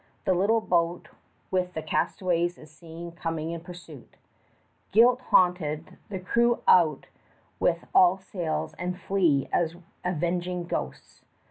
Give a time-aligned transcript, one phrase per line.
[0.25, 1.09] The little boat
[1.51, 4.15] with the castaways is seen coming in pursuit.
[4.91, 7.05] Guilt haunted, the crew out
[7.59, 11.21] with all sails and flee as from avenging ghosts.